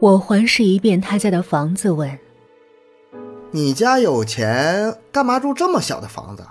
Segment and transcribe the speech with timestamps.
[0.00, 2.18] 我环视一遍他家的房子，问
[3.52, 6.42] ：“你家有钱，干嘛住这么小的房子？”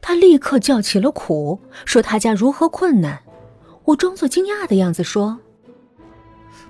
[0.00, 3.18] 他立刻叫起了苦，说他家如何困难。
[3.84, 5.36] 我装作惊讶的样子说：“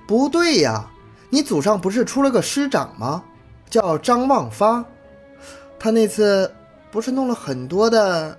[0.07, 0.89] 不对呀，
[1.29, 3.23] 你祖上不是出了个师长吗？
[3.69, 4.83] 叫张望发，
[5.79, 6.51] 他那次
[6.89, 8.35] 不是弄了很多的。”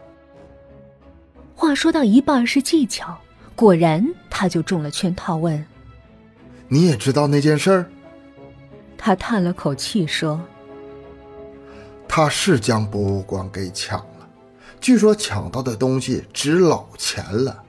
[1.54, 3.16] 话说到一半是技巧，
[3.54, 5.36] 果然他就中了圈套。
[5.36, 5.64] 问
[6.72, 7.86] ：“你也知道那件事儿？”
[8.96, 10.40] 他叹了口气说
[12.08, 14.26] ：“他是将博物馆给抢了。”
[14.80, 17.62] 据说抢到的东西值老钱了，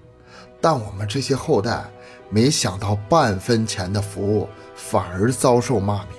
[0.62, 1.84] 但我们这些后代
[2.30, 6.14] 没想到半分钱的服务反而遭受骂名。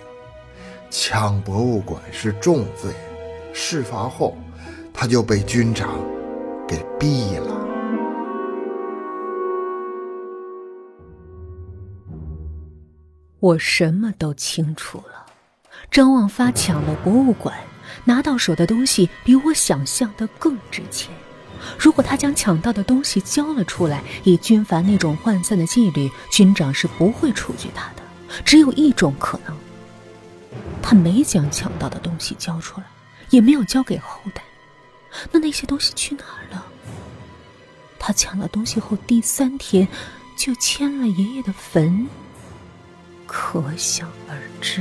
[0.91, 2.92] 抢博物馆是重罪，
[3.55, 4.37] 事发后
[4.92, 5.98] 他就被军长
[6.69, 7.64] 给毙了。
[13.45, 15.27] 我什么都清楚了，
[15.91, 17.55] 张望发抢了博物馆。
[18.05, 21.14] 拿到手的东西比我想象的更值钱。
[21.78, 28.03] 如果他将抢到的东西交了出来，以军阀那种涣散的纪律，军长是不会处决他的。
[28.47, 29.55] 只有一种可能，
[30.81, 32.87] 他没将抢到的东西交出来，
[33.28, 34.42] 也没有交给后代。
[35.31, 36.65] 那那些东西去哪儿了？
[37.98, 39.87] 他抢了东西后第三天
[40.34, 42.09] 就迁了爷爷的坟，
[43.37, 44.81] 可想而知。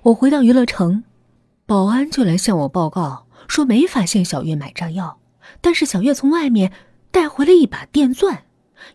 [0.00, 1.04] 我回到娱乐城，
[1.66, 5.20] 保安就来向我报告说没发现小月买炸药，
[5.60, 6.72] 但是小月从外面
[7.10, 8.44] 带回了一把电钻，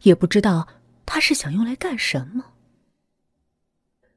[0.02, 0.68] 也不知道
[1.06, 2.44] 他是想用来干什么。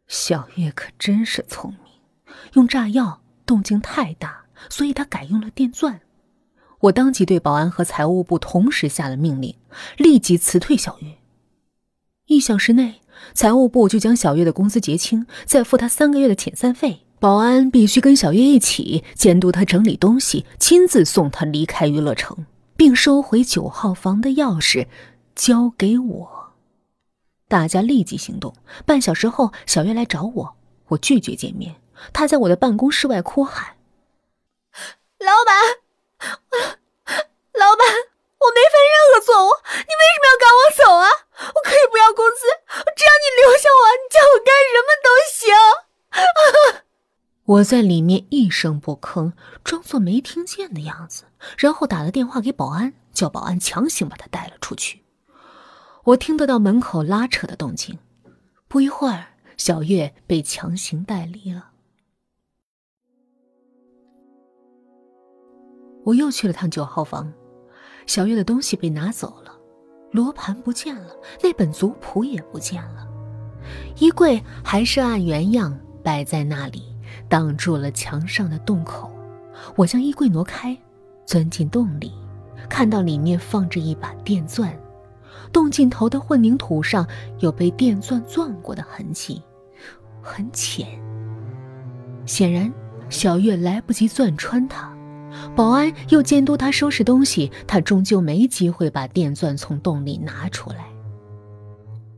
[0.09, 6.01] 小月可真是聪明，用炸药动静太大，所以他改用了电钻。
[6.81, 9.55] 我当即对保安和财务部同时下了命令，
[9.97, 11.19] 立即辞退小月。
[12.27, 12.97] 一小时内。
[13.35, 17.03] 财务部就将小月的工资结清，再付他三个月的遣散费。
[17.19, 22.47] 保安必须跟小月一起监督他整理东西，亲自送他离开娱乐城，
[22.79, 24.87] 并收回九号房的钥匙，
[25.35, 26.53] 交给我。
[27.47, 28.55] 大家立即行动。
[28.87, 30.57] 半小时后，小月来找我，
[30.89, 31.77] 我拒绝见面。
[32.15, 33.77] 她在我的办公室外哭喊
[35.21, 35.55] ：“老板，
[37.59, 37.85] 老板，
[38.39, 41.09] 我没犯任何错误，你为什么要赶我走啊？
[41.55, 42.47] 我可以不要工资。”
[42.97, 45.41] 只要你留下我，你叫我干什么都行。
[47.45, 49.33] 我在里面一声不吭，
[49.65, 51.25] 装作没听见的样子，
[51.59, 55.05] 然后打了电话给保安，叫保安强行把他带了出去。
[56.05, 57.99] 我听得到门口拉扯的动静，
[58.69, 61.70] 不一会儿，小月被强行带离了。
[66.11, 67.33] 我又去了趟九号房，
[68.05, 69.57] 小月的东西被拿走了。
[70.11, 73.07] 罗盘不见了，那本族谱也不见了，
[73.99, 76.83] 衣柜还是按原样摆在那里，
[77.29, 79.09] 挡住了墙上的洞口。
[79.77, 80.77] 我将衣柜挪开，
[81.25, 82.13] 钻进洞里，
[82.69, 84.77] 看到里面放着一把电钻，
[85.53, 87.07] 洞尽头的混凝土上
[87.39, 89.41] 有被电钻钻过的痕迹，
[90.21, 90.89] 很浅。
[92.27, 92.73] 显然，
[93.09, 94.93] 小月来不及钻穿它。
[95.57, 100.87] 保安又监督他收拾东西，他终究没机会把电钻从洞里拿出来。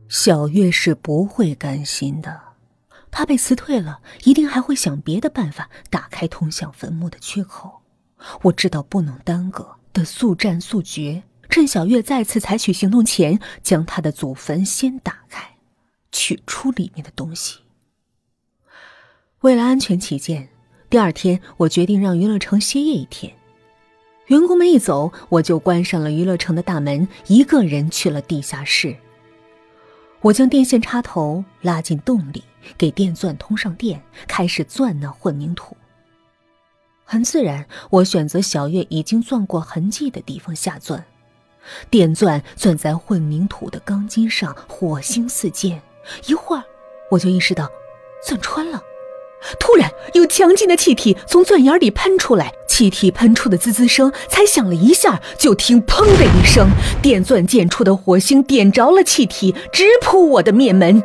[0.07, 2.39] 小月是不会甘心的，
[3.09, 7.81] 他被辞退了，一定还会想别的办法打开通向坟墓的缺口。
[8.43, 15.57] 我知道不能耽搁，得速战速决，趁小月再次采取行动前，将他的祖坟先打开，
[16.11, 17.59] 取出里面的东西。
[19.41, 20.52] 为了安全起见。
[20.93, 23.33] 第二天，我决定让娱乐城歇业一天。
[24.27, 28.95] 员工们一走，我就关上了娱乐城的大门，一个人去了地下室。
[30.21, 32.43] 我将电线插头拉进洞里，
[32.77, 35.75] 给电钻通上电，开始钻那混凝土。
[37.03, 41.03] 很自然，我选择小月已经钻过痕迹的地方下钻。
[41.89, 45.81] 电钻钻在混凝土的钢筋上，火星四溅。
[46.27, 46.63] 一会儿，
[47.09, 47.67] 我就意识到，
[48.23, 48.79] 钻穿了。
[49.59, 56.69] 突然，有强劲的气体从钻眼里喷出来，气体喷出的滋滋声才响了一下，就听“砰”的一声，
[57.01, 61.03] 电钻溅出的火星点着了气体，直扑我的面门。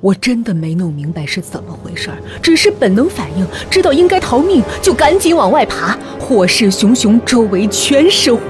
[0.00, 5.98] 我真的没弄明白是怎么回事儿只是本能反应，知道应该逃命，就赶紧往外爬。
[6.20, 8.40] 火势熊熊，周围全是火。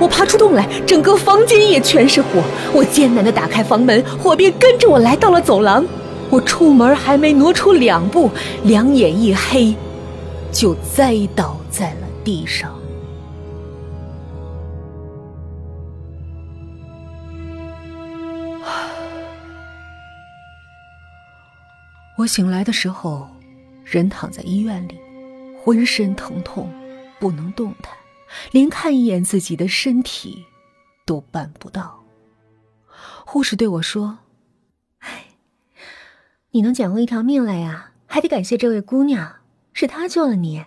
[0.00, 2.42] 我爬出洞来，整个房间也全是火。
[2.72, 5.86] 我艰难地打开房门，火便跟着我来到了走廊。
[6.28, 8.28] 我出门还没挪出两步，
[8.64, 9.74] 两眼一黑，
[10.50, 12.74] 就栽倒在了地上。
[22.16, 23.28] 我醒来的时候，
[23.84, 24.98] 人躺在医院里，
[25.62, 26.72] 浑身疼痛，
[27.18, 27.92] 不能动弹，
[28.52, 30.42] 连看一眼自己的身体
[31.04, 32.02] 都办不到。
[33.26, 34.18] 护士对我说
[35.00, 35.26] ：“哎，
[36.52, 39.36] 你能捡回一条命来呀，还得感谢这位姑娘，
[39.74, 40.64] 是她救了你。”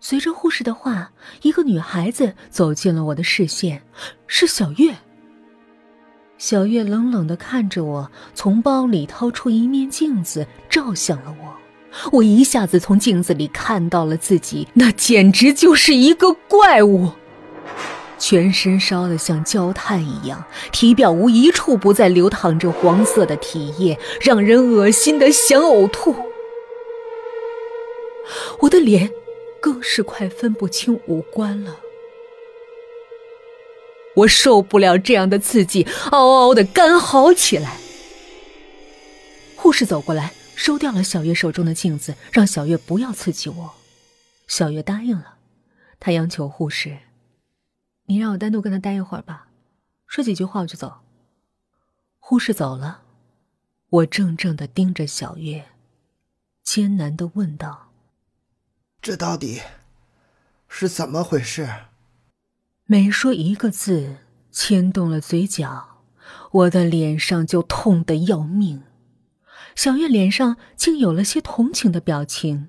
[0.00, 1.12] 随着护士的话，
[1.42, 3.82] 一个女孩子走进了我的视线，
[4.26, 4.96] 是小月。
[6.42, 11.56] 小月冷冷的看着我，从包里掏出一面镜子，照向了我。
[12.10, 17.12] 我一下子从镜子里看到了自己，那简直就是一个怪物，
[18.18, 26.12] 全身烧得像焦炭一样，体表无一处不再流淌着黄色的体液，让人恶心的想呕吐。
[28.58, 29.08] 我的脸
[29.60, 31.76] 更是快分不清五官了。
[34.14, 37.78] 我受不了这样的刺激，嗷嗷的干嚎起来。
[39.56, 43.74] 护士走过来，收掉了小月手中的镜子，让小月不要刺激我。
[44.48, 45.36] 小月答应了，
[45.98, 46.98] 她央求护士
[48.06, 49.48] ：“你让我单独跟他待一会儿吧，
[50.06, 51.00] 说几句话我就走。”
[52.18, 53.02] 护士走了，
[53.88, 55.64] 我怔怔的盯着小月，
[56.62, 57.92] 艰难的问道
[59.00, 59.62] ：“这到底
[60.68, 61.68] 是怎么回事？”
[62.86, 64.16] 每说一个字，
[64.50, 66.02] 牵动了嘴角，
[66.50, 68.82] 我的脸上就痛得要命。
[69.74, 72.68] 小月脸上竟有了些同情的表情，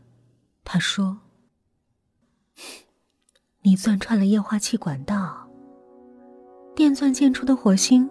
[0.63, 1.17] 她说
[3.63, 5.49] ：“你钻穿了液化气管道，
[6.75, 8.09] 电钻溅出的火星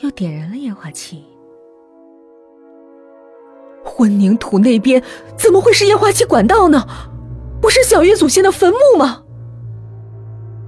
[0.00, 1.24] 又点燃了液化气。
[3.84, 5.02] 混凝土那边
[5.38, 6.84] 怎么会是液化气管道呢？
[7.62, 9.23] 不是小月祖先的坟墓吗？”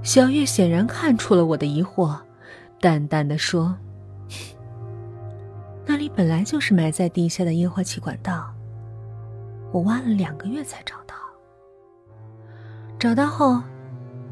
[0.07, 2.17] 小月显然看出了我的疑惑，
[2.79, 3.77] 淡淡的说
[5.85, 8.49] ：“那里本来就是埋在地下的液化气管道，
[9.73, 11.13] 我挖了两个月才找到。
[12.97, 13.61] 找到后，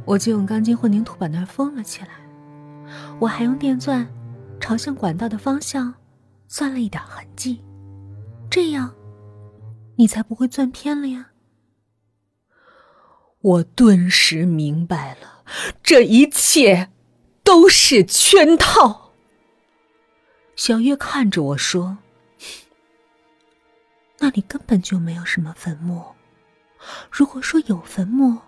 [0.06, 2.12] 我就用钢筋混凝土把那儿封了起来。
[3.20, 4.08] 我还用电钻
[4.62, 5.94] 朝向管道的方向
[6.48, 7.62] 钻了一点痕迹，
[8.50, 8.90] 这样
[9.98, 11.32] 你才不会钻偏了呀。”
[13.44, 15.35] 我顿时明白了。
[15.84, 16.92] 这一切
[17.44, 19.14] 都是圈套。
[20.56, 21.98] 小月看着我说
[24.20, 26.04] ：“那里根本就没有什么坟墓。
[27.12, 28.40] 如果说有坟墓，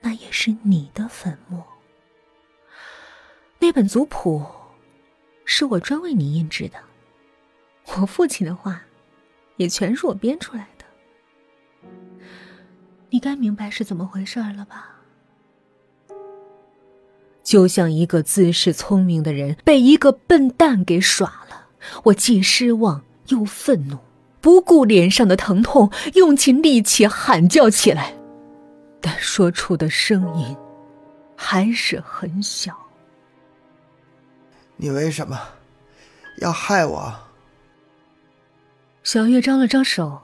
[0.00, 1.64] 那也是你的坟墓。
[3.58, 4.44] 那本族谱
[5.44, 6.78] 是我专为你印制的，
[7.96, 8.82] 我父亲的话
[9.56, 10.84] 也全是我编出来的。
[13.08, 14.90] 你该明白是怎么回事了吧？”
[17.44, 21.66] 就像一个自恃聪明的人被一个笨蛋给耍了，
[22.04, 23.98] 我既失望又愤怒，
[24.40, 28.14] 不顾脸上的疼痛，用尽力气喊叫起来，
[29.00, 30.56] 但说出的声音
[31.36, 32.74] 还是很小。
[34.76, 35.38] 你为什么
[36.40, 37.14] 要害我？
[39.02, 40.22] 小月张了张手，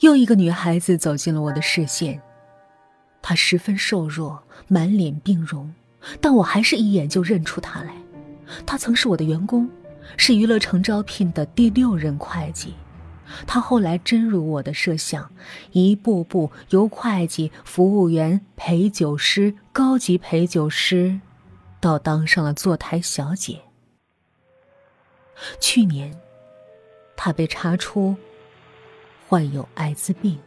[0.00, 2.20] 又一个女孩子走进了我的视线，
[3.20, 5.72] 她十分瘦弱，满脸病容。
[6.20, 7.94] 但我还是一眼就认出他来，
[8.66, 9.68] 他曾是我的员工，
[10.16, 12.74] 是娱乐城招聘的第六任会计。
[13.46, 15.30] 他后来真如我的设想，
[15.72, 21.20] 一步步由会计、服务员、陪酒师、高级陪酒师，
[21.80, 23.60] 到当上了坐台小姐。
[25.58, 26.14] 去年，
[27.16, 28.14] 他被查出
[29.26, 30.38] 患有艾滋病。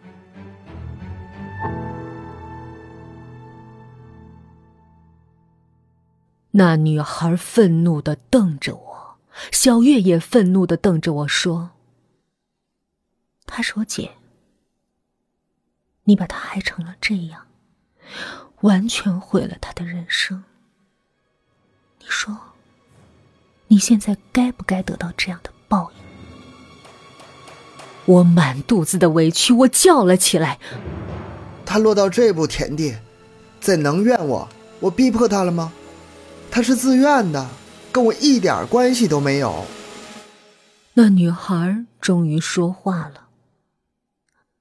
[6.57, 9.17] 那女孩愤怒的瞪着我，
[9.51, 11.69] 小月也愤怒的瞪着我说
[13.45, 14.13] ：“她是我姐，
[16.05, 17.45] 你把她害成了这样，
[18.61, 20.43] 完全毁了她的人生。
[21.99, 22.35] 你说，
[23.67, 26.03] 你现在该不该得到这样的报应？”
[28.15, 30.57] 我满肚子的委屈，我叫了起来
[31.63, 32.97] ：“他落到这步田地，
[33.59, 34.49] 怎能怨我？
[34.79, 35.71] 我逼迫他了吗？”
[36.49, 37.47] 他是自愿的，
[37.91, 39.65] 跟我一点关系都没有。
[40.93, 43.27] 那女孩终于说话了：“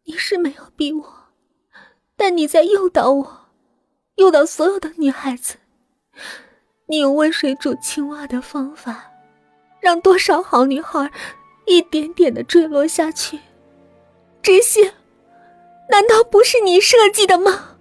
[0.04, 1.14] 你是没有逼我，
[2.16, 3.46] 但你在诱导我，
[4.16, 5.54] 诱导所有的女孩子。
[6.88, 9.10] 你用温水煮青蛙的方法，
[9.80, 11.10] 让多少好女孩
[11.66, 13.40] 一点点的坠落下去。
[14.42, 14.92] 这些，
[15.90, 17.75] 难道不是你设计的吗？”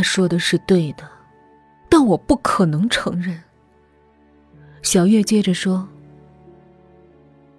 [0.00, 1.06] 他说的是对的，
[1.90, 3.38] 但我不可能承认。
[4.80, 5.86] 小月接着说：“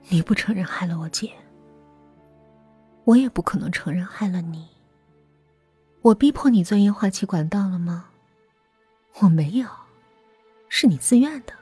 [0.10, 1.31] 你不承认害了我姐，
[3.03, 4.67] 我也不可能承认害了你。
[6.01, 8.10] 我逼迫你钻液化气管道了吗？
[9.19, 9.67] 我没有，
[10.67, 11.53] 是你自愿的，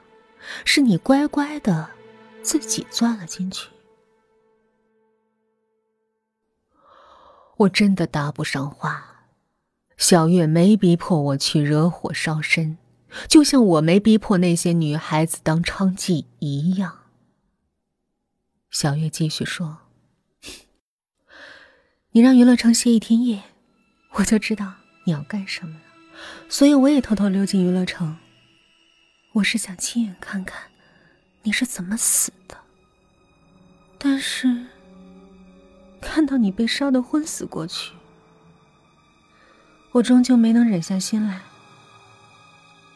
[0.64, 1.90] 是你乖乖的
[2.40, 3.68] 自己钻了进去。
[7.58, 9.09] 我真的搭不上话，
[10.00, 12.78] 小月没逼迫我去惹火烧身。”
[13.28, 17.00] 就像我没逼迫那些女孩子当娼妓一样。
[18.70, 19.78] 小月继续说
[22.12, 23.42] ：“你让娱乐城歇一天夜，
[24.12, 25.80] 我就知道你要干什么了，
[26.48, 28.16] 所以我也偷偷溜进娱乐城。
[29.32, 30.70] 我是想亲眼看看
[31.42, 32.56] 你是怎么死的。
[33.98, 34.66] 但是
[36.00, 37.92] 看到你被烧得昏死过去，
[39.92, 41.42] 我终究没能忍下心来。”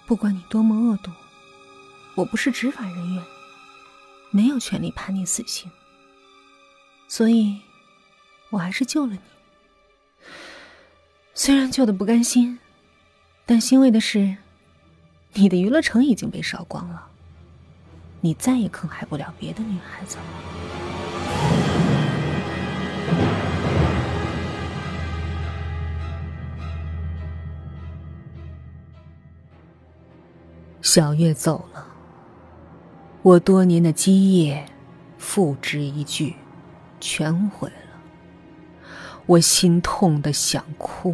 [0.07, 1.11] 不管你多么恶毒，
[2.15, 3.25] 我不是执法人员，
[4.31, 5.71] 没有权利判你死刑。
[7.09, 7.61] 所以，
[8.51, 9.21] 我还是救了你。
[11.33, 12.59] 虽然救的不甘心，
[13.47, 14.37] 但欣慰的是，
[15.33, 17.09] 你的娱乐城已经被烧光了，
[18.21, 20.23] 你再也坑害不了别的女孩子了。
[30.95, 31.85] 小月走了，
[33.23, 34.65] 我多年的基业，
[35.19, 36.37] 付之一炬，
[37.01, 38.01] 全毁了。
[39.27, 41.13] 我心痛的想哭，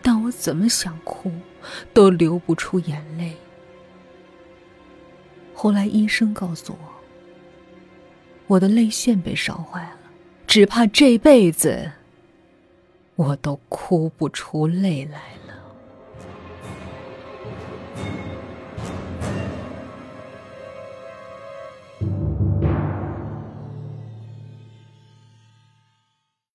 [0.00, 1.32] 但我怎么想哭，
[1.92, 3.36] 都流不出眼泪。
[5.52, 6.88] 后来医生告诉我，
[8.46, 9.98] 我的泪腺被烧坏了，
[10.46, 11.90] 只怕这辈子，
[13.16, 15.20] 我都哭不出泪来。